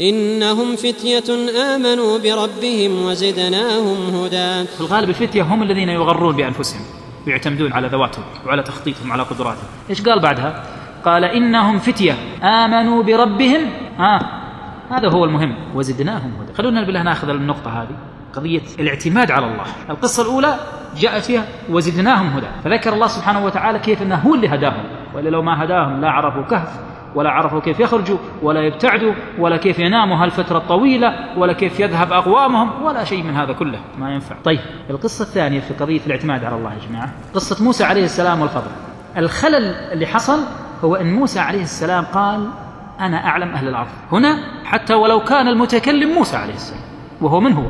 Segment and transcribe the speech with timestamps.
[0.00, 1.28] إنهم فتية
[1.74, 4.66] آمنوا بربهم وزدناهم هدى.
[4.66, 6.80] في الغالب الفتية هم الذين يغرون بأنفسهم
[7.26, 9.64] ويعتمدون على ذواتهم وعلى تخطيطهم على قدراتهم.
[9.90, 10.64] إيش قال بعدها؟
[11.04, 13.70] قال إنهم فتية آمنوا بربهم.
[14.00, 14.20] آه
[14.90, 15.56] هذا هو المهم.
[15.74, 16.52] وزدناهم هدى.
[16.52, 17.96] خلونا بالله ناخذ النقطة هذه
[18.32, 19.64] قضية الاعتماد على الله.
[19.90, 20.58] القصة الأولى
[20.96, 22.46] جاءت فيها وزدناهم هدى.
[22.64, 24.84] فذكر الله سبحانه وتعالى كيف أنه هو اللي هداهم.
[25.14, 26.91] وإلا لو ما هداهم لا عرفوا كهف.
[27.14, 32.82] ولا عرفوا كيف يخرجوا ولا يبتعدوا ولا كيف يناموا هالفترة الطويلة ولا كيف يذهب أقوامهم
[32.82, 33.78] ولا شيء من هذا كله.
[33.98, 34.36] ما ينفع.
[34.44, 37.12] طيب القصة الثانية في قضية الاعتماد على الله يا جماعة.
[37.34, 38.70] قصة موسى عليه السلام والخضر.
[39.16, 40.38] الخلل اللي حصل
[40.84, 42.48] هو أن موسى عليه السلام قال
[43.00, 43.88] أنا أعلم أهل الأرض.
[44.12, 46.82] هنا حتى ولو كان المتكلم موسى عليه السلام
[47.20, 47.64] وهو من هو؟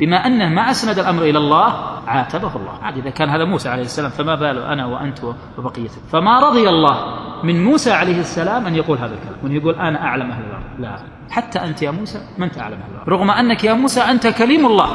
[0.00, 1.74] بما أنه ما أسند الأمر إلى الله
[2.06, 2.78] عاتبه الله.
[2.82, 5.18] عاد إذا كان هذا موسى عليه السلام فما باله أنا وأنت
[5.58, 5.88] وبقية.
[6.12, 10.30] فما رضي الله من موسى عليه السلام أن يقول هذا الكلام وأن يقول أنا أعلم
[10.30, 10.62] أهل الأرض.
[10.78, 10.98] لا
[11.30, 13.08] حتى أنت يا موسى ما أنت أعلم أهل الأرض.
[13.08, 14.88] رغم أنك يا موسى أنت كليم الله.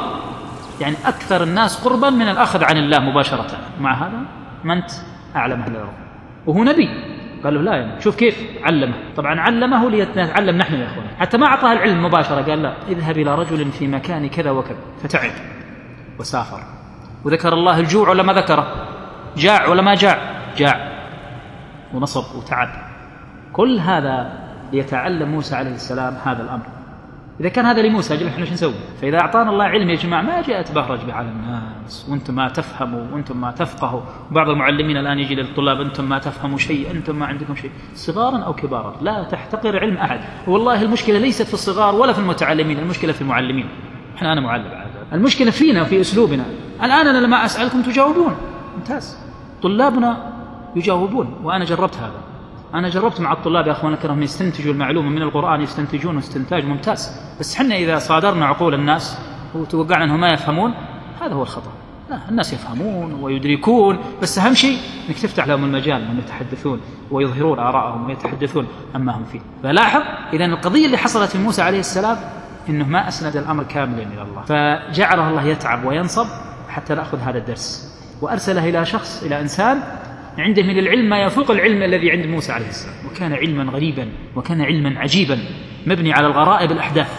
[0.80, 3.46] يعني أكثر الناس قربا من الأخذ عن الله مباشرة.
[3.80, 4.20] مع هذا
[4.64, 4.90] ما أنت
[5.36, 5.92] أعلم أهل الأرض.
[6.46, 6.88] وهو نبي.
[7.44, 8.94] قال له لا يا شوف كيف علمه.
[9.16, 11.06] طبعا علمه ليتعلم نحن يا أخوان.
[11.18, 12.42] حتى ما أعطاه العلم مباشرة.
[12.42, 14.78] قال لا اذهب إلى رجل في مكان كذا وكذا.
[15.02, 15.30] فتعب
[16.18, 16.60] وسافر.
[17.24, 18.66] وذكر الله الجوع ولا ما ذكره.
[19.36, 20.18] جاع ولا ما جاع؟
[20.56, 20.91] جاع.
[21.94, 22.68] ونصب وتعب.
[23.52, 24.32] كل هذا
[24.72, 26.66] ليتعلم موسى عليه السلام هذا الأمر.
[27.40, 30.42] إذا كان هذا لموسى أجل إحنا شو نسوي؟ فإذا أعطانا الله علم يا جماعة ما
[30.42, 34.00] جاءت بهرج به على الناس وأنتم ما تفهموا وأنتم ما تفقهوا.
[34.30, 37.70] وبعض المعلمين الآن يجي للطلاب أنتم ما تفهموا شيء أنتم ما عندكم شيء.
[37.94, 40.20] صغارا أو كبارا لا تحتقر علم أحد.
[40.46, 43.68] والله المشكلة ليست في الصغار ولا في المتعلمين المشكلة في المعلمين.
[44.16, 46.44] إحنا أنا معلم عاد المشكلة فينا في أسلوبنا.
[46.82, 48.36] الآن أنا لما أسألكم تجاوبون.
[48.76, 49.18] ممتاز.
[49.62, 50.31] طلابنا
[50.76, 52.20] يجاوبون وأنا جربت هذا.
[52.74, 57.20] أنا جربت مع الطلاب يا أخوان الكرام يستنتجوا المعلومة من القرآن يستنتجون استنتاج ممتاز.
[57.40, 59.18] بس حنا إذا صادرنا عقول الناس
[59.54, 60.74] وتوقعنا أنهم ما يفهمون
[61.20, 61.72] هذا هو الخطأ.
[62.10, 63.98] لا الناس يفهمون ويدركون.
[64.22, 64.78] بس أهم شيء
[65.08, 66.80] أنك تفتح لهم المجال أنهم يتحدثون
[67.10, 69.40] ويظهرون آراءهم ويتحدثون عما هم فيه.
[69.62, 72.16] فلاحظ إذا القضية اللي حصلت من موسى عليه السلام
[72.68, 74.42] أنه ما أسند الأمر كاملا إلى الله.
[74.42, 76.26] فجعله الله يتعب وينصب
[76.68, 77.92] حتى نأخذ هذا الدرس.
[78.20, 79.82] وأرسله إلى شخص إلى إنسان
[80.38, 82.94] عنده من العلم ما يفوق العلم الذي عند موسى عليه السلام.
[83.06, 85.38] وكان علما غريبا وكان علما عجيبا
[85.86, 87.10] مبني على الغرائب الأحداث.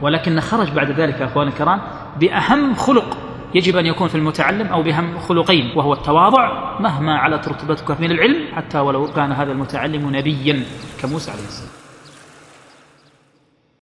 [0.00, 1.80] ولكن خرج بعد ذلك يا أخواني الكرام
[2.20, 3.16] بأهم خلق
[3.54, 8.54] يجب أن يكون في المتعلم أو بهم خلقين وهو التواضع مهما علت رتبتك من العلم
[8.54, 10.62] حتى ولو كان هذا المتعلم نبيا
[11.02, 11.87] كموسى عليه السلام.